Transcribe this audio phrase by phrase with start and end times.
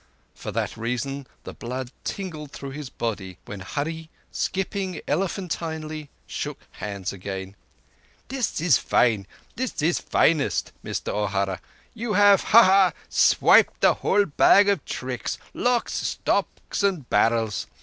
[0.33, 7.13] For that reason the blood tingled through his body, when Hurree, skipping elephantinely, shook hands
[7.13, 7.55] again.
[8.29, 9.27] "This is fine!
[9.55, 10.71] This is finest!
[10.81, 11.61] Mister O'Hara!
[11.93, 12.63] you have—ha!
[12.63, 12.93] ha!
[13.09, 17.67] swiped the whole bag of tricks—locks, stocks, and barrels.